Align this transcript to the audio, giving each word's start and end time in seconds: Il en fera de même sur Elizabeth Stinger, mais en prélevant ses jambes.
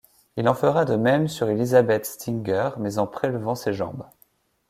Il 0.35 0.49
en 0.49 0.55
fera 0.55 0.83
de 0.83 0.95
même 0.95 1.27
sur 1.27 1.47
Elizabeth 1.49 2.07
Stinger, 2.07 2.71
mais 2.79 2.97
en 2.97 3.05
prélevant 3.05 3.53
ses 3.53 3.71
jambes. 3.71 4.03